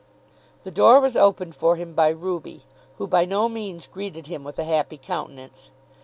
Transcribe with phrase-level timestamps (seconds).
[0.63, 2.63] The door was opened for him by Ruby,
[2.97, 5.69] who by no means greeted him with a happy countenance.